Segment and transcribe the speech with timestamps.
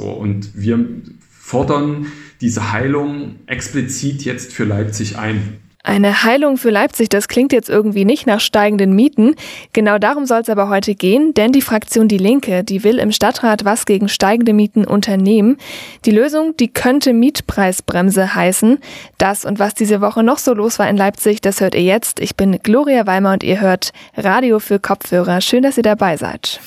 [0.00, 0.82] So, und wir
[1.30, 2.06] fordern
[2.40, 5.58] diese Heilung explizit jetzt für Leipzig ein.
[5.82, 9.34] Eine Heilung für Leipzig, das klingt jetzt irgendwie nicht nach steigenden Mieten.
[9.74, 13.12] Genau darum soll es aber heute gehen, denn die Fraktion Die Linke, die will im
[13.12, 15.58] Stadtrat was gegen steigende Mieten unternehmen.
[16.06, 18.78] Die Lösung, die könnte Mietpreisbremse heißen.
[19.18, 22.20] Das und was diese Woche noch so los war in Leipzig, das hört ihr jetzt.
[22.20, 25.42] Ich bin Gloria Weimer und ihr hört Radio für Kopfhörer.
[25.42, 26.58] Schön, dass ihr dabei seid.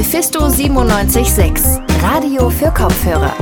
[0.00, 3.36] Mephisto 976, Radio für Kopfhörer.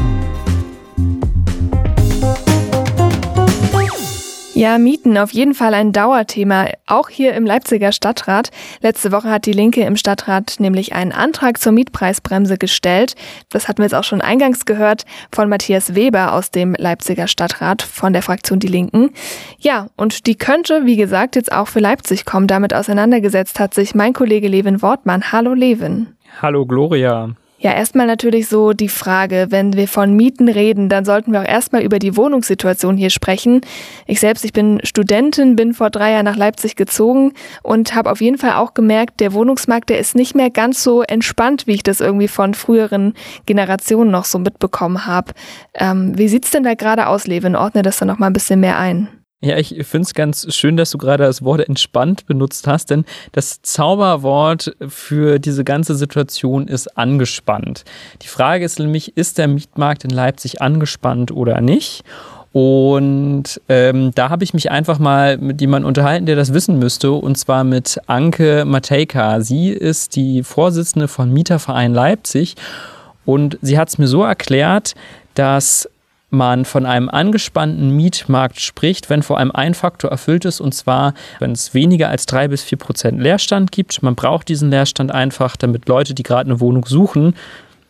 [4.54, 8.50] Ja, Mieten auf jeden Fall ein Dauerthema, auch hier im Leipziger Stadtrat.
[8.80, 13.14] Letzte Woche hat die Linke im Stadtrat nämlich einen Antrag zur Mietpreisbremse gestellt.
[13.50, 17.82] Das hatten wir jetzt auch schon eingangs gehört von Matthias Weber aus dem Leipziger Stadtrat
[17.82, 19.10] von der Fraktion Die Linken.
[19.60, 22.48] Ja, und die könnte, wie gesagt, jetzt auch für Leipzig kommen.
[22.48, 25.30] Damit auseinandergesetzt hat sich mein Kollege Levin Wortmann.
[25.30, 26.17] Hallo Levin.
[26.40, 27.34] Hallo Gloria.
[27.60, 31.48] Ja, erstmal natürlich so die Frage, wenn wir von Mieten reden, dann sollten wir auch
[31.48, 33.62] erstmal über die Wohnungssituation hier sprechen.
[34.06, 37.32] Ich selbst, ich bin Studentin, bin vor drei Jahren nach Leipzig gezogen
[37.64, 41.02] und habe auf jeden Fall auch gemerkt, der Wohnungsmarkt, der ist nicht mehr ganz so
[41.02, 43.14] entspannt, wie ich das irgendwie von früheren
[43.46, 45.32] Generationen noch so mitbekommen habe.
[45.74, 47.56] Ähm, wie sieht's denn da gerade aus, Levin?
[47.56, 49.08] Ordne das dann noch mal ein bisschen mehr ein.
[49.40, 53.04] Ja, ich finde es ganz schön, dass du gerade das Wort entspannt benutzt hast, denn
[53.30, 57.84] das Zauberwort für diese ganze Situation ist angespannt.
[58.22, 62.02] Die Frage ist nämlich, ist der Mietmarkt in Leipzig angespannt oder nicht?
[62.52, 67.12] Und ähm, da habe ich mich einfach mal mit jemandem unterhalten, der das wissen müsste,
[67.12, 69.40] und zwar mit Anke Matejka.
[69.40, 72.56] Sie ist die Vorsitzende von Mieterverein Leipzig
[73.24, 74.94] und sie hat es mir so erklärt,
[75.34, 75.88] dass
[76.30, 81.14] man von einem angespannten Mietmarkt spricht, wenn vor allem ein Faktor erfüllt ist, und zwar,
[81.38, 84.02] wenn es weniger als drei bis vier Prozent Leerstand gibt.
[84.02, 87.34] Man braucht diesen Leerstand einfach, damit Leute, die gerade eine Wohnung suchen,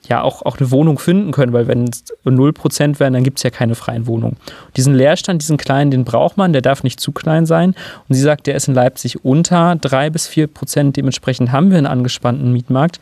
[0.08, 3.42] ja auch, auch eine Wohnung finden können, weil wenn es 0% wären, dann gibt es
[3.42, 4.36] ja keine freien Wohnungen.
[4.77, 7.75] Diesen Leerstand, diesen kleinen, den braucht man, der darf nicht zu klein sein.
[8.08, 10.92] Und sie sagt, der ist in Leipzig unter 3 bis 4%.
[10.92, 13.01] Dementsprechend haben wir einen angespannten Mietmarkt.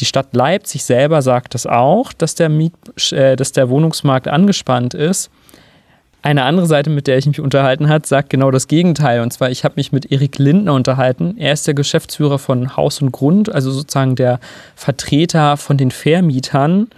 [0.00, 2.72] Die Stadt Leipzig selber sagt das auch, dass der, Miet,
[3.12, 5.30] äh, dass der Wohnungsmarkt angespannt ist.
[6.22, 9.20] Eine andere Seite, mit der ich mich unterhalten habe, sagt genau das Gegenteil.
[9.20, 11.34] Und zwar, ich habe mich mit Erik Lindner unterhalten.
[11.36, 14.40] Er ist der Geschäftsführer von Haus und Grund, also sozusagen der
[14.74, 16.88] Vertreter von den Vermietern.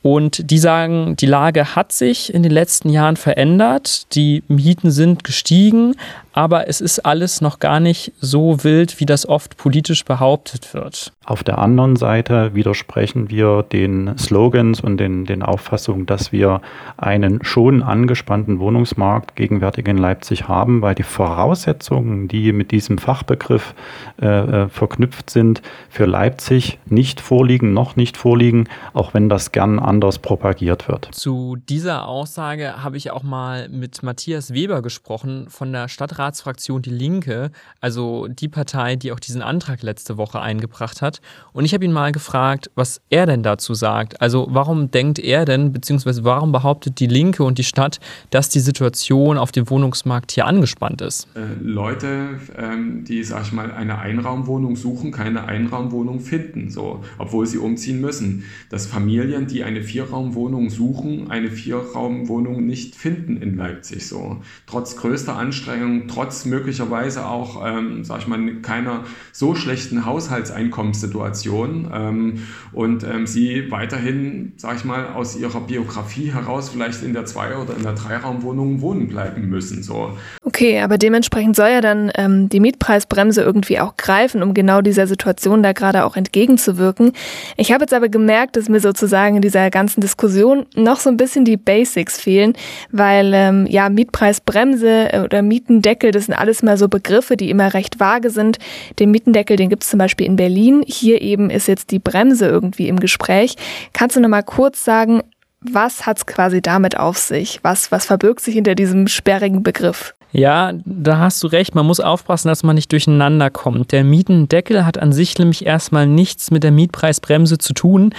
[0.00, 5.22] Und die sagen, die Lage hat sich in den letzten Jahren verändert, die Mieten sind
[5.22, 5.94] gestiegen,
[6.36, 11.14] aber es ist alles noch gar nicht so wild, wie das oft politisch behauptet wird.
[11.24, 16.60] Auf der anderen Seite widersprechen wir den Slogans und den, den Auffassungen, dass wir
[16.98, 23.74] einen schon angespannten Wohnungsmarkt gegenwärtig in Leipzig haben, weil die Voraussetzungen, die mit diesem Fachbegriff
[24.20, 29.78] äh, äh verknüpft sind, für Leipzig nicht vorliegen, noch nicht vorliegen, auch wenn das gern
[29.78, 31.08] anders propagiert wird.
[31.12, 36.82] Zu dieser Aussage habe ich auch mal mit Matthias Weber gesprochen von der Stadtrat Stadtratsfraktion
[36.82, 37.50] Die Linke,
[37.80, 41.20] also die Partei, die auch diesen Antrag letzte Woche eingebracht hat.
[41.52, 44.20] Und ich habe ihn mal gefragt, was er denn dazu sagt.
[44.20, 48.00] Also warum denkt er denn, beziehungsweise warum behauptet die Linke und die Stadt,
[48.30, 51.28] dass die Situation auf dem Wohnungsmarkt hier angespannt ist?
[51.34, 57.46] Äh, Leute, ähm, die, sag ich mal, eine Einraumwohnung suchen, keine Einraumwohnung finden, so, obwohl
[57.46, 58.44] sie umziehen müssen.
[58.70, 64.38] Dass Familien, die eine Vierraumwohnung suchen, eine Vierraumwohnung nicht finden in Leipzig, so.
[64.66, 72.46] Trotz größter Anstrengungen, trotz möglicherweise auch, ähm, sag ich mal, keiner so schlechten Haushaltseinkommenssituation ähm,
[72.72, 77.56] und ähm, sie weiterhin, sag ich mal, aus ihrer Biografie heraus vielleicht in der Zwei-
[77.56, 79.82] oder in der Dreiraumwohnung wohnen bleiben müssen.
[79.82, 80.16] So.
[80.42, 85.06] Okay, aber dementsprechend soll ja dann ähm, die Mietpreisbremse irgendwie auch greifen, um genau dieser
[85.06, 87.12] Situation da gerade auch entgegenzuwirken.
[87.58, 91.18] Ich habe jetzt aber gemerkt, dass mir sozusagen in dieser ganzen Diskussion noch so ein
[91.18, 92.54] bisschen die Basics fehlen,
[92.90, 97.50] weil ähm, ja Mietpreisbremse äh, oder Mietendeckel Mietendeckel, das sind alles mal so Begriffe, die
[97.50, 98.58] immer recht vage sind.
[98.98, 100.84] Den Mietendeckel, den gibt es zum Beispiel in Berlin.
[100.86, 103.56] Hier eben ist jetzt die Bremse irgendwie im Gespräch.
[103.92, 105.22] Kannst du noch mal kurz sagen,
[105.60, 107.60] was hat es quasi damit auf sich?
[107.62, 110.14] Was, was verbirgt sich hinter diesem sperrigen Begriff?
[110.32, 111.74] Ja, da hast du recht.
[111.74, 113.92] Man muss aufpassen, dass man nicht durcheinander kommt.
[113.92, 118.12] Der Mietendeckel hat an sich nämlich erstmal nichts mit der Mietpreisbremse zu tun.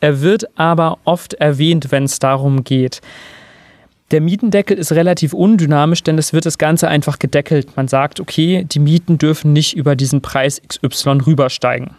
[0.00, 3.00] Er wird aber oft erwähnt, wenn es darum geht.
[4.14, 7.76] Der Mietendeckel ist relativ undynamisch, denn es wird das Ganze einfach gedeckelt.
[7.76, 11.96] Man sagt, okay, die Mieten dürfen nicht über diesen Preis XY rübersteigen.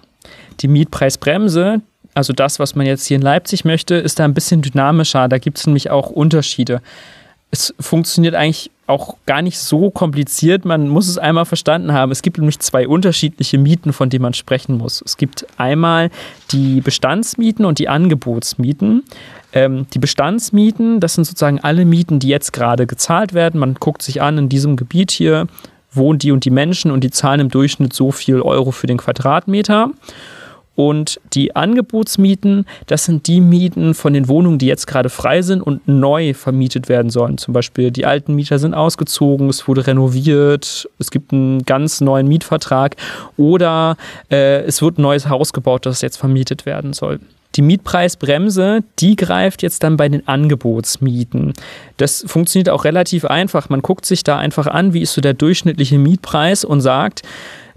[0.62, 1.82] Die Mietpreisbremse,
[2.14, 5.28] also das, was man jetzt hier in Leipzig möchte, ist da ein bisschen dynamischer.
[5.28, 6.82] Da gibt es nämlich auch Unterschiede.
[7.56, 10.66] Es funktioniert eigentlich auch gar nicht so kompliziert.
[10.66, 12.12] Man muss es einmal verstanden haben.
[12.12, 15.02] Es gibt nämlich zwei unterschiedliche Mieten, von denen man sprechen muss.
[15.04, 16.12] Es gibt einmal
[16.52, 19.04] die Bestandsmieten und die Angebotsmieten.
[19.54, 23.60] Ähm, die Bestandsmieten, das sind sozusagen alle Mieten, die jetzt gerade gezahlt werden.
[23.60, 25.48] Man guckt sich an, in diesem Gebiet hier
[25.92, 28.98] wohnen die und die Menschen und die zahlen im Durchschnitt so viel Euro für den
[28.98, 29.92] Quadratmeter.
[30.76, 35.62] Und die Angebotsmieten, das sind die Mieten von den Wohnungen, die jetzt gerade frei sind
[35.62, 37.38] und neu vermietet werden sollen.
[37.38, 42.28] Zum Beispiel die alten Mieter sind ausgezogen, es wurde renoviert, es gibt einen ganz neuen
[42.28, 42.96] Mietvertrag
[43.38, 43.96] oder
[44.30, 47.20] äh, es wird ein neues Haus gebaut, das jetzt vermietet werden soll.
[47.56, 51.54] Die Mietpreisbremse, die greift jetzt dann bei den Angebotsmieten.
[51.96, 53.70] Das funktioniert auch relativ einfach.
[53.70, 57.22] Man guckt sich da einfach an, wie ist so der durchschnittliche Mietpreis und sagt,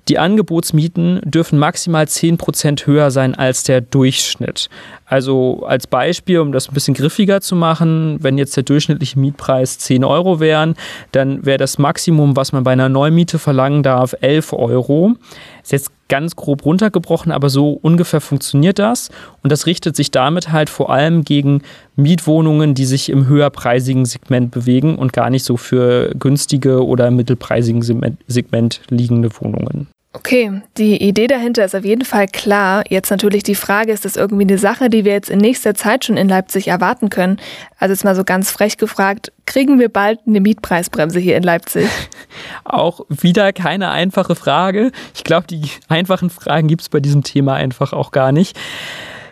[0.09, 4.69] die Angebotsmieten dürfen maximal 10% höher sein als der Durchschnitt.
[5.05, 9.79] Also als Beispiel, um das ein bisschen griffiger zu machen, wenn jetzt der durchschnittliche Mietpreis
[9.79, 10.75] 10 Euro wären,
[11.13, 15.15] dann wäre das Maximum, was man bei einer Neumiete verlangen darf, 11 Euro.
[15.63, 19.11] Ist jetzt ganz grob runtergebrochen, aber so ungefähr funktioniert das.
[19.43, 21.63] Und das richtet sich damit halt vor allem gegen
[21.97, 27.83] Mietwohnungen, die sich im höherpreisigen Segment bewegen und gar nicht so für günstige oder mittelpreisigen
[28.27, 29.89] Segment liegende Wohnungen.
[30.15, 32.83] Okay, die Idee dahinter ist auf jeden Fall klar.
[32.89, 36.07] Jetzt natürlich die Frage, ist das irgendwie eine Sache, die wir jetzt in nächster Zeit
[36.07, 37.39] schon in Leipzig erwarten können?
[37.79, 41.89] Also jetzt mal so ganz frech gefragt, kriegen wir bald eine Mietpreisbremse hier in Leipzig?
[42.65, 44.93] Auch wieder keine einfache Frage.
[45.15, 48.59] Ich glaube, die einfachen Fragen gibt es bei diesem Thema einfach auch gar nicht.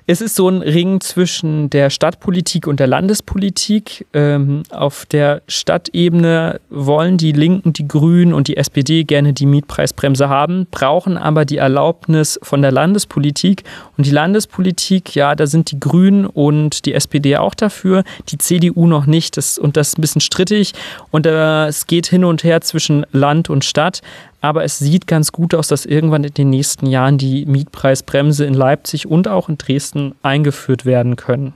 [0.08, 4.06] Es ist so ein Ring zwischen der Stadtpolitik und der Landespolitik.
[4.12, 10.28] Ähm, auf der Stadtebene wollen die Linken, die Grünen und die SPD gerne die Mietpreisbremse
[10.28, 13.64] haben, brauchen aber die Erlaubnis von der Landespolitik.
[13.96, 18.86] Und die Landespolitik, ja, da sind die Grünen und die SPD auch dafür, die CDU
[18.86, 19.36] noch nicht.
[19.36, 20.72] Das, und das ist ein bisschen strittig.
[21.10, 24.02] Und äh, es geht hin und her zwischen Land und Stadt
[24.46, 28.54] aber es sieht ganz gut aus, dass irgendwann in den nächsten Jahren die Mietpreisbremse in
[28.54, 31.52] Leipzig und auch in Dresden eingeführt werden können.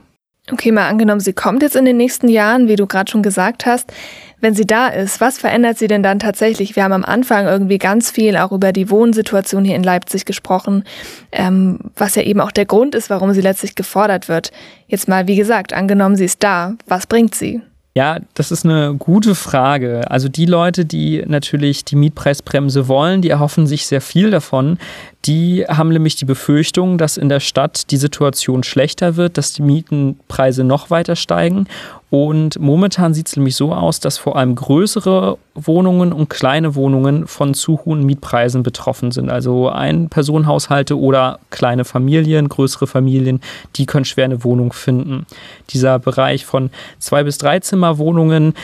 [0.51, 3.65] Okay, mal angenommen, sie kommt jetzt in den nächsten Jahren, wie du gerade schon gesagt
[3.65, 3.93] hast.
[4.39, 6.75] Wenn sie da ist, was verändert sie denn dann tatsächlich?
[6.75, 10.83] Wir haben am Anfang irgendwie ganz viel auch über die Wohnsituation hier in Leipzig gesprochen,
[11.31, 14.51] ähm, was ja eben auch der Grund ist, warum sie letztlich gefordert wird.
[14.87, 17.61] Jetzt mal, wie gesagt, angenommen, sie ist da, was bringt sie?
[17.93, 20.09] Ja, das ist eine gute Frage.
[20.09, 24.77] Also die Leute, die natürlich die Mietpreisbremse wollen, die erhoffen sich sehr viel davon.
[25.25, 29.61] Die haben nämlich die Befürchtung, dass in der Stadt die Situation schlechter wird, dass die
[29.61, 31.67] Mietenpreise noch weiter steigen.
[32.11, 37.25] Und momentan sieht es nämlich so aus, dass vor allem größere Wohnungen und kleine Wohnungen
[37.25, 39.29] von zu hohen Mietpreisen betroffen sind.
[39.29, 43.39] Also Ein-Personenhaushalte oder kleine Familien, größere Familien,
[43.77, 45.25] die können schwer eine Wohnung finden.
[45.69, 46.69] Dieser Bereich von
[46.99, 48.55] zwei bis drei Zimmerwohnungen,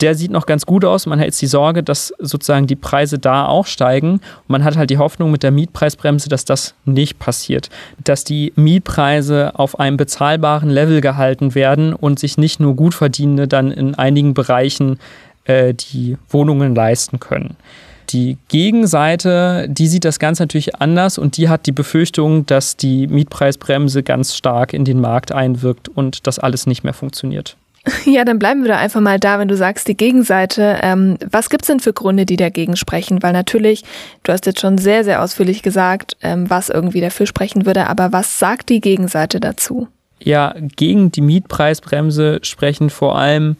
[0.00, 1.06] der sieht noch ganz gut aus.
[1.06, 4.12] Man hat jetzt die Sorge, dass sozusagen die Preise da auch steigen.
[4.12, 7.68] Und man hat halt die Hoffnung mit der Mietpreisbremse, dass das nicht passiert.
[8.02, 13.70] Dass die Mietpreise auf einem bezahlbaren Level gehalten werden und sich nicht nur Gutverdienende dann
[13.70, 14.98] in einigen Bereichen
[15.44, 17.56] äh, die Wohnungen leisten können.
[18.10, 23.06] Die Gegenseite, die sieht das Ganze natürlich anders und die hat die Befürchtung, dass die
[23.06, 27.56] Mietpreisbremse ganz stark in den Markt einwirkt und das alles nicht mehr funktioniert.
[28.04, 30.78] Ja, dann bleiben wir da einfach mal da, wenn du sagst, die Gegenseite.
[30.82, 33.22] Ähm, was gibt es denn für Gründe, die dagegen sprechen?
[33.22, 33.84] Weil natürlich,
[34.22, 38.12] du hast jetzt schon sehr, sehr ausführlich gesagt, ähm, was irgendwie dafür sprechen würde, aber
[38.12, 39.88] was sagt die Gegenseite dazu?
[40.22, 43.56] Ja, gegen die Mietpreisbremse sprechen vor allem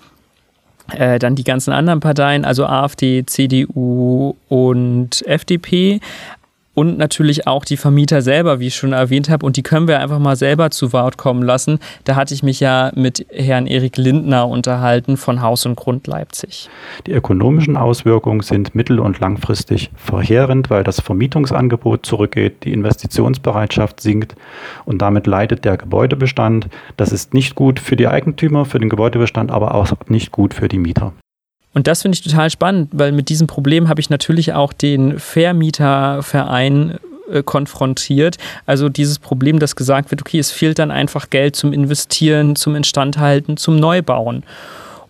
[0.93, 6.01] äh, dann die ganzen anderen Parteien, also AfD, CDU und FDP
[6.75, 9.45] und natürlich auch die Vermieter selber, wie ich schon erwähnt habe.
[9.45, 11.79] Und die können wir einfach mal selber zu Wort kommen lassen.
[12.05, 16.69] Da hatte ich mich ja mit Herrn Erik Lindner unterhalten von Haus und Grund Leipzig.
[17.07, 24.35] Die ökonomischen Auswirkungen sind mittel- und langfristig verheerend, weil das Vermietungsangebot zurückgeht, die Investitionsbereitschaft sinkt
[24.85, 26.69] und damit leidet der Gebäudebestand.
[26.97, 30.69] Das ist nicht gut für die Eigentümer, für den Gebäudebestand, aber auch nicht gut für
[30.69, 31.13] die Mieter.
[31.73, 35.19] Und das finde ich total spannend, weil mit diesem Problem habe ich natürlich auch den
[35.19, 36.99] Vermieterverein
[37.31, 38.39] äh, konfrontiert.
[38.67, 42.75] Also dieses Problem, dass gesagt wird, okay, es fehlt dann einfach Geld zum Investieren, zum
[42.75, 44.43] Instandhalten, zum Neubauen.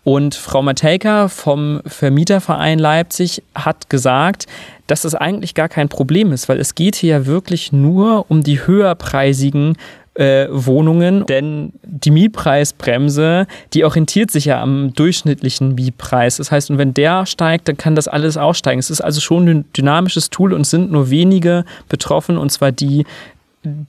[0.02, 4.46] Und Frau Matejka vom Vermieterverein Leipzig hat gesagt,
[4.86, 8.42] dass das eigentlich gar kein Problem ist, weil es geht hier ja wirklich nur um
[8.42, 9.76] die höherpreisigen
[10.20, 16.36] äh, Wohnungen, denn die Mietpreisbremse, die orientiert sich ja am durchschnittlichen Mietpreis.
[16.36, 18.78] Das heißt, und wenn der steigt, dann kann das alles auch steigen.
[18.78, 23.06] Es ist also schon ein dynamisches Tool und sind nur wenige betroffen, und zwar die,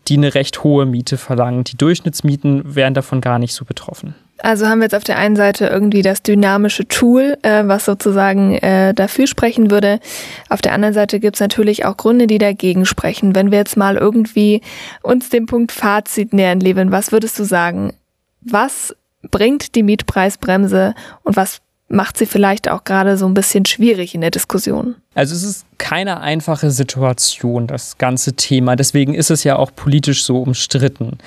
[0.08, 1.66] die eine recht hohe Miete verlangen.
[1.66, 4.16] Die Durchschnittsmieten wären davon gar nicht so betroffen.
[4.44, 8.56] Also haben wir jetzt auf der einen Seite irgendwie das dynamische Tool, äh, was sozusagen
[8.56, 10.00] äh, dafür sprechen würde.
[10.50, 13.36] Auf der anderen Seite gibt es natürlich auch Gründe, die dagegen sprechen.
[13.36, 14.62] Wenn wir jetzt mal irgendwie
[15.04, 17.94] uns dem Punkt Fazit nähern, Levin, was würdest du sagen?
[18.42, 18.96] Was
[19.30, 24.22] bringt die Mietpreisbremse und was macht sie vielleicht auch gerade so ein bisschen schwierig in
[24.22, 24.96] der Diskussion?
[25.14, 28.76] Also es ist keine einfache Situation, das ganze Thema.
[28.76, 31.18] Deswegen ist es ja auch politisch so umstritten.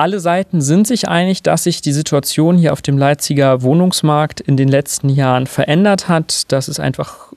[0.00, 4.56] Alle Seiten sind sich einig, dass sich die Situation hier auf dem Leipziger Wohnungsmarkt in
[4.56, 7.34] den letzten Jahren verändert hat, dass es einfach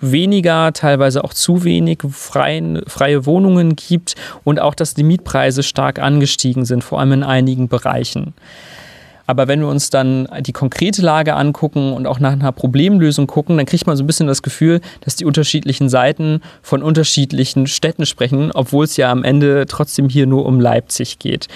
[0.00, 6.00] weniger, teilweise auch zu wenig freien, freie Wohnungen gibt und auch, dass die Mietpreise stark
[6.00, 8.34] angestiegen sind, vor allem in einigen Bereichen.
[9.28, 13.56] Aber wenn wir uns dann die konkrete Lage angucken und auch nach einer Problemlösung gucken,
[13.56, 18.04] dann kriegt man so ein bisschen das Gefühl, dass die unterschiedlichen Seiten von unterschiedlichen Städten
[18.04, 21.46] sprechen, obwohl es ja am Ende trotzdem hier nur um Leipzig geht.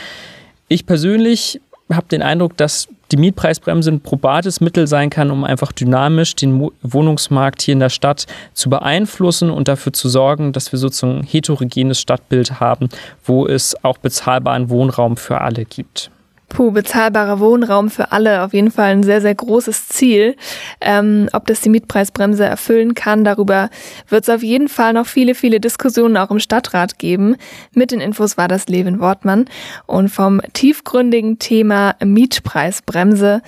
[0.69, 1.61] Ich persönlich
[1.93, 6.71] habe den Eindruck, dass die Mietpreisbremse ein probates Mittel sein kann, um einfach dynamisch den
[6.83, 11.25] Wohnungsmarkt hier in der Stadt zu beeinflussen und dafür zu sorgen, dass wir sozusagen ein
[11.25, 12.89] heterogenes Stadtbild haben,
[13.25, 16.11] wo es auch bezahlbaren Wohnraum für alle gibt.
[16.49, 20.37] Puh, bezahlbarer Wohnraum für alle, auf jeden Fall ein sehr, sehr großes Ziel.
[20.81, 23.71] Ähm, ob das die Mietpreisbremse erfüllen kann, darüber
[24.09, 27.37] wird es auf jeden Fall noch viele, viele Diskussionen auch im Stadtrat geben.
[27.73, 29.47] Mit den Infos war das Levin Wortmann.
[29.87, 33.43] Und vom tiefgründigen Thema Mietpreisbremse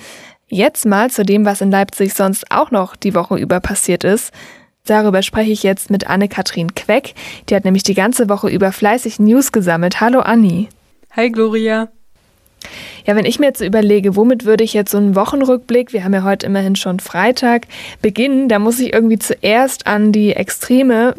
[0.49, 4.33] jetzt mal zu dem, was in Leipzig sonst auch noch die Woche über passiert ist.
[4.85, 7.13] Darüber spreche ich jetzt mit Anne-Kathrin Queck.
[7.49, 9.99] Die hat nämlich die ganze Woche über fleißig News gesammelt.
[9.99, 10.69] Hallo Anni.
[11.15, 11.89] Hi Gloria.
[13.05, 16.13] Ja, wenn ich mir jetzt überlege, womit würde ich jetzt so einen Wochenrückblick, wir haben
[16.13, 17.67] ja heute immerhin schon Freitag,
[18.01, 21.15] beginnen, da muss ich irgendwie zuerst an die Extreme,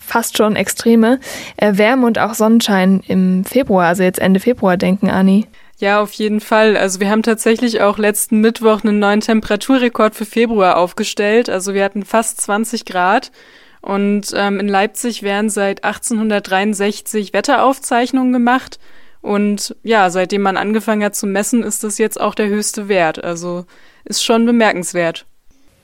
[0.00, 1.20] fast schon Extreme,
[1.56, 5.46] äh, Wärme und auch Sonnenschein im Februar, also jetzt Ende Februar denken, Anni.
[5.78, 6.76] Ja, auf jeden Fall.
[6.76, 11.48] Also wir haben tatsächlich auch letzten Mittwoch einen neuen Temperaturrekord für Februar aufgestellt.
[11.48, 13.32] Also wir hatten fast 20 Grad.
[13.80, 18.78] Und ähm, in Leipzig werden seit 1863 Wetteraufzeichnungen gemacht.
[19.22, 23.22] Und ja, seitdem man angefangen hat zu messen, ist das jetzt auch der höchste Wert.
[23.22, 23.66] Also
[24.04, 25.26] ist schon bemerkenswert.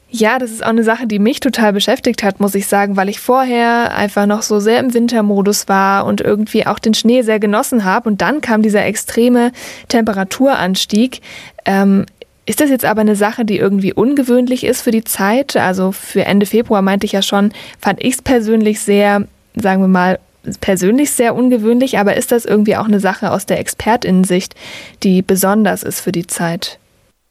[0.08, 3.08] Ja, das ist auch eine Sache, die mich total beschäftigt hat, muss ich sagen, weil
[3.08, 7.40] ich vorher einfach noch so sehr im Wintermodus war und irgendwie auch den Schnee sehr
[7.40, 8.08] genossen habe.
[8.08, 9.50] Und dann kam dieser extreme
[9.88, 11.20] Temperaturanstieg.
[11.64, 12.06] Ähm,
[12.46, 15.56] ist das jetzt aber eine Sache, die irgendwie ungewöhnlich ist für die Zeit?
[15.56, 19.26] Also für Ende Februar meinte ich ja schon, fand ich es persönlich sehr,
[19.56, 20.20] sagen wir mal,
[20.60, 24.54] persönlich sehr ungewöhnlich, aber ist das irgendwie auch eine Sache aus der Expertinnensicht,
[25.02, 26.78] die besonders ist für die Zeit?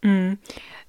[0.02, 0.38] Mhm.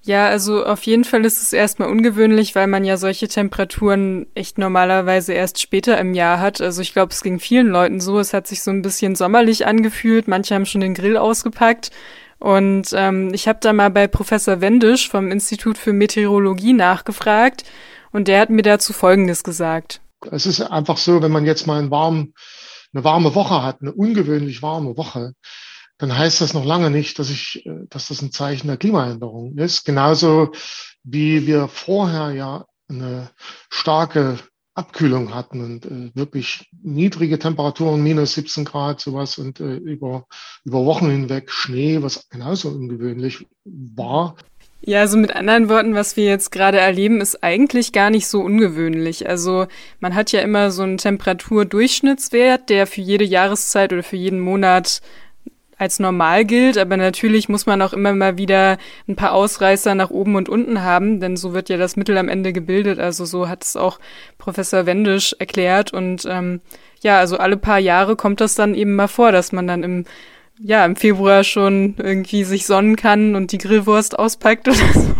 [0.03, 4.57] Ja, also auf jeden Fall ist es erstmal ungewöhnlich, weil man ja solche Temperaturen echt
[4.57, 6.61] normalerweise erst später im Jahr hat.
[6.61, 8.17] Also ich glaube, es ging vielen Leuten so.
[8.17, 10.29] Es hat sich so ein bisschen sommerlich angefühlt.
[10.29, 11.91] Manche haben schon den Grill ausgepackt.
[12.39, 17.65] Und ähm, ich habe da mal bei Professor Wendisch vom Institut für Meteorologie nachgefragt
[18.11, 19.99] und der hat mir dazu Folgendes gesagt.
[20.31, 22.33] Es ist einfach so, wenn man jetzt mal einen warmen,
[22.93, 25.33] eine warme Woche hat, eine ungewöhnlich warme Woche,
[25.97, 29.57] dann heißt das noch lange nicht, dass ich, äh, dass das ein Zeichen der Klimaänderung
[29.57, 29.85] ist.
[29.85, 30.51] Genauso
[31.03, 33.29] wie wir vorher ja eine
[33.69, 34.37] starke
[34.77, 40.27] Abkühlung hatten und äh, wirklich niedrige Temperaturen, minus 17 Grad, sowas und äh, über,
[40.63, 44.35] über Wochen hinweg Schnee, was genauso ungewöhnlich war.
[44.81, 48.41] Ja, also mit anderen Worten, was wir jetzt gerade erleben, ist eigentlich gar nicht so
[48.41, 49.27] ungewöhnlich.
[49.27, 49.67] Also
[49.99, 55.01] man hat ja immer so einen Temperaturdurchschnittswert, der für jede Jahreszeit oder für jeden Monat
[55.77, 60.09] als normal gilt, aber natürlich muss man auch immer mal wieder ein paar Ausreißer nach
[60.09, 62.99] oben und unten haben, denn so wird ja das Mittel am Ende gebildet.
[62.99, 63.99] Also so hat es auch
[64.39, 65.93] Professor Wendisch erklärt.
[65.93, 66.61] Und ähm,
[67.01, 70.05] ja, also alle paar Jahre kommt das dann eben mal vor, dass man dann im
[70.59, 75.15] ja, im Februar schon irgendwie sich sonnen kann und die Grillwurst auspackt oder so.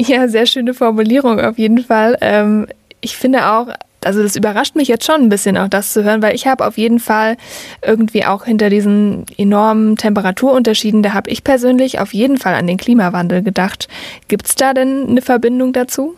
[0.00, 2.16] Ja, sehr schöne Formulierung auf jeden Fall.
[2.22, 2.66] Ähm,
[3.02, 3.68] ich finde auch,
[4.02, 6.66] also das überrascht mich jetzt schon ein bisschen auch das zu hören, weil ich habe
[6.66, 7.36] auf jeden Fall
[7.84, 12.78] irgendwie auch hinter diesen enormen Temperaturunterschieden, da habe ich persönlich auf jeden Fall an den
[12.78, 13.88] Klimawandel gedacht.
[14.28, 16.16] Gibt es da denn eine Verbindung dazu?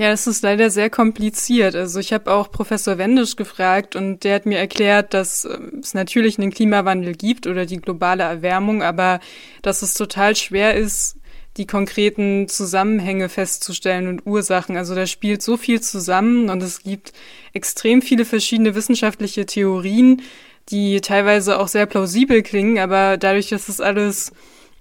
[0.00, 1.74] Ja, das ist leider sehr kompliziert.
[1.74, 5.92] Also ich habe auch Professor Wendisch gefragt und der hat mir erklärt, dass äh, es
[5.92, 9.18] natürlich einen Klimawandel gibt oder die globale Erwärmung, aber
[9.60, 11.16] dass es total schwer ist,
[11.56, 14.76] die konkreten Zusammenhänge festzustellen und Ursachen.
[14.76, 17.12] Also da spielt so viel zusammen und es gibt
[17.52, 20.22] extrem viele verschiedene wissenschaftliche Theorien,
[20.68, 24.30] die teilweise auch sehr plausibel klingen, aber dadurch, dass es alles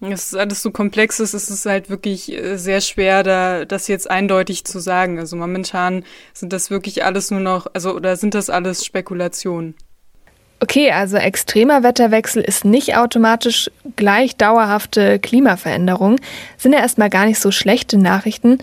[0.01, 3.87] es ist alles so komplex ist, ist es halt wirklich äh, sehr schwer, da das
[3.87, 5.19] jetzt eindeutig zu sagen.
[5.19, 9.75] Also momentan sind das wirklich alles nur noch, also oder sind das alles Spekulationen?
[10.59, 16.19] Okay, also extremer Wetterwechsel ist nicht automatisch gleich dauerhafte Klimaveränderung.
[16.57, 18.57] Sind ja erstmal gar nicht so schlechte Nachrichten.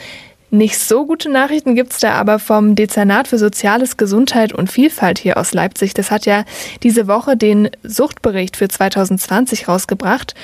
[0.51, 5.19] Nicht so gute Nachrichten gibt es da aber vom Dezernat für Soziales, Gesundheit und Vielfalt
[5.19, 5.95] hier aus Leipzig.
[5.95, 6.45] Das hat ja
[6.83, 10.35] diese Woche den Suchtbericht für 2020 rausgebracht.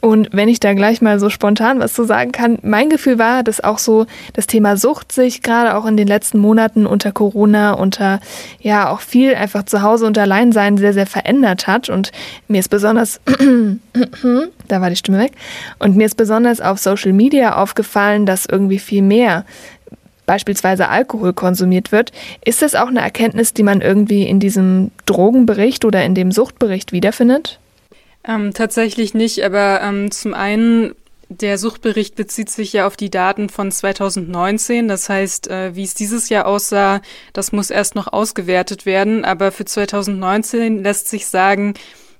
[0.00, 3.42] Und wenn ich da gleich mal so spontan was zu sagen kann, mein Gefühl war,
[3.42, 7.72] dass auch so das Thema Sucht sich gerade auch in den letzten Monaten unter Corona,
[7.72, 8.20] unter
[8.60, 11.88] ja auch viel einfach zu Hause und allein sein sehr, sehr verändert hat.
[11.88, 12.12] Und
[12.46, 13.20] mir ist besonders,
[14.68, 15.32] da war die Stimme weg,
[15.78, 19.44] und mir ist besonders auf Social Media aufgefallen, dass irgendwie viel mehr
[20.26, 22.12] beispielsweise Alkohol konsumiert wird.
[22.44, 26.92] Ist das auch eine Erkenntnis, die man irgendwie in diesem Drogenbericht oder in dem Suchtbericht
[26.92, 27.58] wiederfindet?
[28.28, 30.94] Ähm, tatsächlich nicht, aber ähm, zum einen
[31.30, 34.88] der Suchtbericht bezieht sich ja auf die Daten von 2019.
[34.88, 39.24] Das heißt, äh, wie es dieses Jahr aussah, das muss erst noch ausgewertet werden.
[39.24, 41.74] Aber für 2019 lässt sich sagen,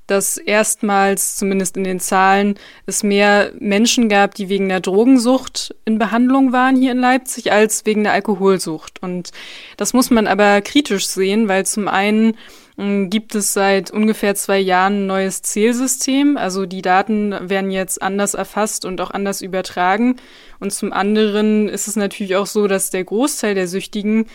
[0.07, 5.99] dass erstmals, zumindest in den Zahlen, es mehr Menschen gab, die wegen der Drogensucht in
[5.99, 9.03] Behandlung waren hier in Leipzig, als wegen der Alkoholsucht.
[9.03, 9.31] Und
[9.77, 12.37] das muss man aber kritisch sehen, weil zum einen
[12.79, 16.37] gibt es seit ungefähr zwei Jahren ein neues Zählsystem.
[16.37, 20.17] Also die Daten werden jetzt anders erfasst und auch anders übertragen.
[20.61, 24.27] Und zum anderen ist es natürlich auch so, dass der Großteil der Süchtigen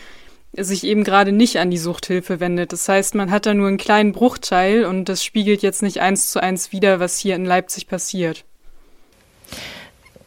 [0.57, 2.73] sich eben gerade nicht an die Suchthilfe wendet.
[2.73, 6.29] Das heißt, man hat da nur einen kleinen Bruchteil und das spiegelt jetzt nicht eins
[6.29, 8.43] zu eins wider, was hier in Leipzig passiert.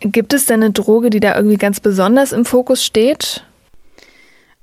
[0.00, 3.44] Gibt es denn eine Droge, die da irgendwie ganz besonders im Fokus steht?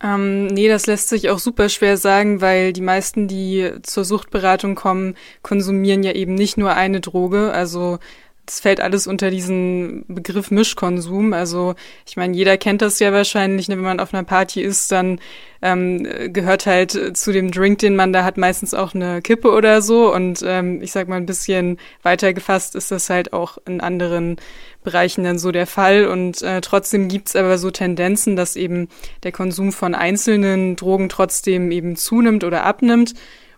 [0.04, 4.76] Ähm, nee, das lässt sich auch super schwer sagen, weil die meisten, die zur Suchtberatung
[4.76, 7.52] kommen, konsumieren ja eben nicht nur eine Droge.
[7.52, 8.00] Also
[8.46, 11.32] das fällt alles unter diesen Begriff Mischkonsum.
[11.32, 13.78] Also ich meine, jeder kennt das ja wahrscheinlich, ne?
[13.78, 15.20] wenn man auf einer Party ist, dann
[15.62, 19.82] ähm, gehört halt zu dem Drink, den man da hat, meistens auch eine Kippe oder
[19.82, 20.14] so.
[20.14, 24.36] Und ähm, ich sag mal, ein bisschen weiter gefasst ist das halt auch in anderen
[24.84, 26.06] Bereichen dann so der Fall.
[26.06, 28.90] Und äh, trotzdem gibt's aber so Tendenzen, dass eben
[29.24, 33.14] der Konsum von einzelnen Drogen trotzdem eben zunimmt oder abnimmt.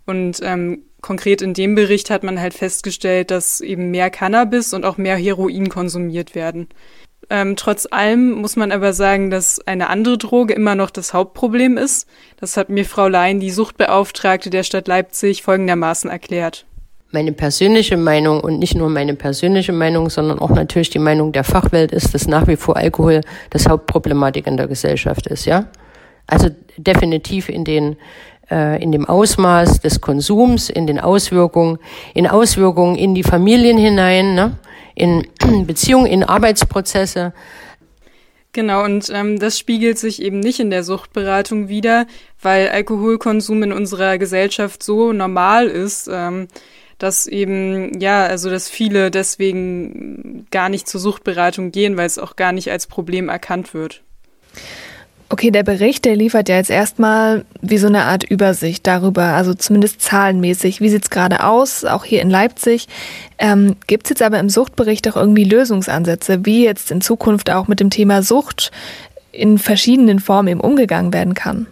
[0.06, 4.86] Und ähm, konkret in dem Bericht hat man halt festgestellt, dass eben mehr Cannabis und
[4.86, 6.68] auch mehr Heroin konsumiert werden.
[7.30, 11.78] Ähm, trotz allem muss man aber sagen, dass eine andere Droge immer noch das Hauptproblem
[11.78, 12.08] ist.
[12.40, 16.66] Das hat mir Frau Lein, die Suchtbeauftragte der Stadt Leipzig, folgendermaßen erklärt.
[17.12, 21.44] Meine persönliche Meinung und nicht nur meine persönliche Meinung, sondern auch natürlich die Meinung der
[21.44, 25.68] Fachwelt ist, dass nach wie vor Alkohol das Hauptproblematik in der Gesellschaft ist, ja?
[26.28, 27.98] Also definitiv in den
[28.50, 31.80] äh, in dem Ausmaß des Konsums, in den Auswirkungen,
[32.14, 34.58] in Auswirkungen in die Familien hinein, ne?
[34.96, 35.28] in
[35.68, 37.34] Beziehungen, in Arbeitsprozesse.
[38.54, 42.08] Genau, und ähm, das spiegelt sich eben nicht in der Suchtberatung wieder,
[42.42, 46.48] weil Alkoholkonsum in unserer Gesellschaft so normal ist, ähm,
[46.98, 52.38] dass eben, ja, also dass viele deswegen gar nicht zur Suchtberatung gehen, weil es auch
[52.38, 54.04] gar nicht als Problem erkannt wird.
[55.36, 59.54] Okay, der Bericht, der liefert ja jetzt erstmal wie so eine Art Übersicht darüber, also
[59.54, 60.80] zumindest zahlenmäßig.
[60.80, 62.88] Wie sieht's gerade aus, auch hier in Leipzig?
[63.38, 67.82] Ähm, Gibt jetzt aber im Suchtbericht auch irgendwie Lösungsansätze, wie jetzt in Zukunft auch mit
[67.82, 68.72] dem Thema Sucht
[69.34, 71.68] in verschiedenen Formen eben umgegangen werden kann?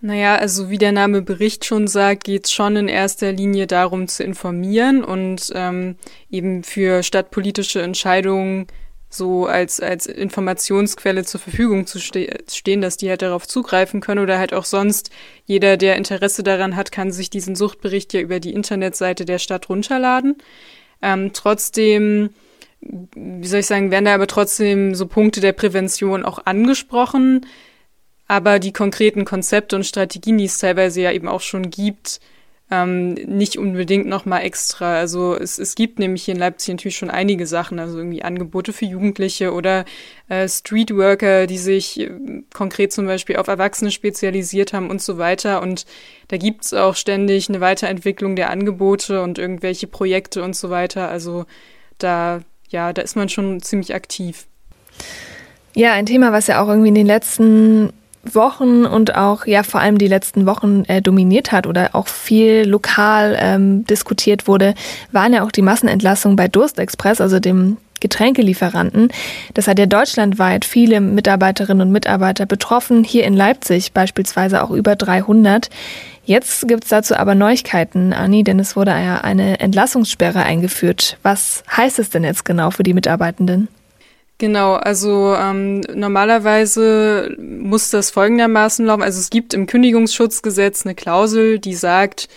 [0.00, 4.08] Naja, also wie der Name Bericht schon sagt, geht es schon in erster Linie darum
[4.08, 5.96] zu informieren und ähm,
[6.30, 8.68] eben für stadtpolitische Entscheidungen
[9.14, 14.22] so als, als Informationsquelle zur Verfügung zu ste stehen, dass die halt darauf zugreifen können
[14.22, 15.10] oder halt auch sonst
[15.46, 19.68] jeder, der Interesse daran hat, kann sich diesen Suchtbericht ja über die Internetseite der Stadt
[19.68, 20.36] runterladen.
[21.00, 22.30] Ähm, trotzdem,
[22.80, 27.46] wie soll ich sagen, werden da aber trotzdem so Punkte der Prävention auch angesprochen.
[28.26, 32.20] Aber die konkreten Konzepte und Strategien, die es teilweise ja eben auch schon gibt,
[32.74, 34.96] ähm, nicht unbedingt nochmal extra.
[34.96, 38.72] Also es, es gibt nämlich hier in Leipzig natürlich schon einige Sachen, also irgendwie Angebote
[38.72, 39.84] für Jugendliche oder
[40.28, 42.10] äh, Streetworker, die sich äh,
[42.52, 45.62] konkret zum Beispiel auf Erwachsene spezialisiert haben und so weiter.
[45.62, 45.86] Und
[46.28, 51.08] da gibt's auch ständig eine Weiterentwicklung der Angebote und irgendwelche Projekte und so weiter.
[51.08, 51.44] Also
[51.98, 54.46] da, ja, da ist man schon ziemlich aktiv.
[55.76, 57.92] Ja, ein Thema, was ja auch irgendwie in den letzten
[58.32, 62.64] Wochen und auch ja vor allem die letzten Wochen äh, dominiert hat oder auch viel
[62.66, 64.74] lokal ähm, diskutiert wurde,
[65.12, 69.08] waren ja auch die Massenentlassungen bei Durstexpress, also dem Getränkelieferanten.
[69.54, 74.94] Das hat ja deutschlandweit viele Mitarbeiterinnen und Mitarbeiter betroffen, hier in Leipzig beispielsweise auch über
[74.94, 75.70] 300.
[76.26, 81.18] Jetzt gibt's dazu aber Neuigkeiten, Anni, denn es wurde ja eine Entlassungssperre eingeführt.
[81.22, 83.68] Was heißt es denn jetzt genau für die Mitarbeitenden?
[84.38, 89.02] Genau, also ähm, normalerweise muss das folgendermaßen laufen.
[89.02, 92.28] Also es gibt im Kündigungsschutzgesetz eine Klausel, die sagt,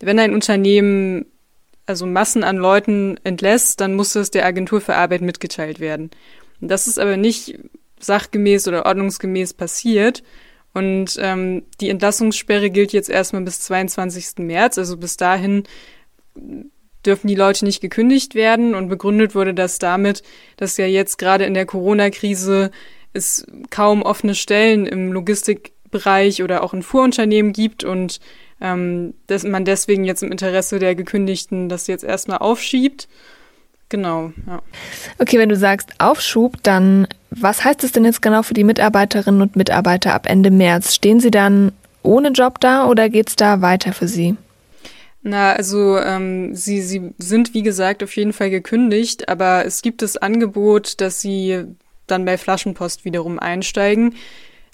[0.00, 1.26] wenn ein Unternehmen
[1.84, 6.10] also Massen an Leuten entlässt, dann muss das der Agentur für Arbeit mitgeteilt werden.
[6.60, 7.58] Und das ist aber nicht
[8.00, 10.22] sachgemäß oder ordnungsgemäß passiert.
[10.72, 14.38] Und ähm, die Entlassungssperre gilt jetzt erstmal bis 22.
[14.38, 14.78] März.
[14.78, 15.64] Also bis dahin
[17.04, 18.74] dürfen die Leute nicht gekündigt werden.
[18.74, 20.22] Und begründet wurde das damit,
[20.56, 22.70] dass ja jetzt gerade in der Corona-Krise
[23.12, 28.20] es kaum offene Stellen im Logistikbereich oder auch in Fuhrunternehmen gibt und
[28.60, 33.08] ähm, dass man deswegen jetzt im Interesse der Gekündigten das jetzt erstmal aufschiebt.
[33.88, 34.62] Genau, ja.
[35.18, 39.42] Okay, wenn du sagst Aufschub, dann was heißt es denn jetzt genau für die Mitarbeiterinnen
[39.42, 40.94] und Mitarbeiter ab Ende März?
[40.94, 44.36] Stehen sie dann ohne Job da oder geht es da weiter für sie?
[45.22, 50.02] Na, also ähm, sie, sie sind wie gesagt auf jeden Fall gekündigt, aber es gibt
[50.02, 51.64] das Angebot, dass sie
[52.08, 54.16] dann bei Flaschenpost wiederum einsteigen.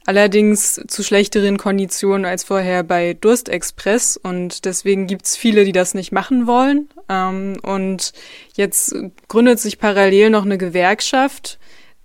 [0.06, 6.12] Allerdings zu schlechteren Konditionen als vorher bei Durstexpress und deswegen gibt's viele, die das nicht
[6.12, 6.88] machen wollen.
[7.10, 8.14] Ähm, und
[8.54, 8.96] jetzt
[9.28, 11.57] gründet sich parallel noch eine Gewerkschaft,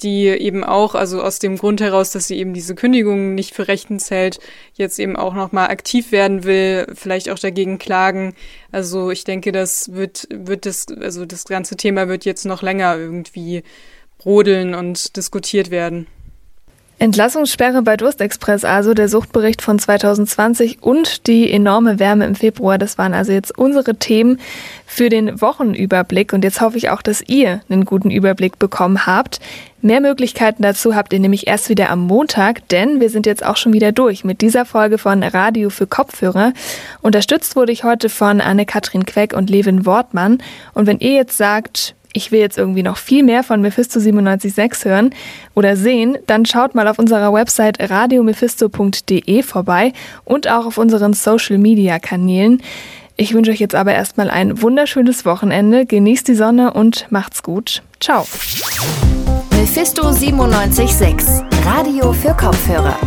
[0.03, 3.67] die eben auch, also aus dem Grund heraus, dass sie eben diese Kündigungen nicht für
[3.67, 4.39] rechtens hält,
[4.73, 8.35] jetzt eben auch nochmal aktiv werden will, vielleicht auch dagegen klagen.
[8.71, 12.97] Also ich denke, das wird, wird das, also das ganze Thema wird jetzt noch länger
[12.97, 13.63] irgendwie
[14.17, 16.07] brodeln und diskutiert werden.
[17.03, 22.77] Entlassungssperre bei Durstexpress, also der Suchtbericht von 2020 und die enorme Wärme im Februar.
[22.77, 24.39] Das waren also jetzt unsere Themen
[24.85, 26.31] für den Wochenüberblick.
[26.31, 29.41] Und jetzt hoffe ich auch, dass ihr einen guten Überblick bekommen habt.
[29.81, 33.57] Mehr Möglichkeiten dazu habt ihr nämlich erst wieder am Montag, denn wir sind jetzt auch
[33.57, 36.53] schon wieder durch mit dieser Folge von Radio für Kopfhörer.
[37.01, 40.41] Unterstützt wurde ich heute von Anne-Kathrin Queck und Levin Wortmann.
[40.73, 44.86] Und wenn ihr jetzt sagt, ich will jetzt irgendwie noch viel mehr von Mephisto 976
[44.86, 45.10] hören
[45.56, 51.58] oder sehen, dann schaut mal auf unserer Website radiomephisto.de vorbei und auch auf unseren Social
[51.58, 52.62] Media Kanälen.
[53.15, 57.84] Ich wünsche euch jetzt aber erstmal ein wunderschönes Wochenende, genießt die Sonne und macht's gut.
[57.99, 58.26] Ciao.
[59.52, 62.97] Mephisto 976, Radio für Kopfhörer.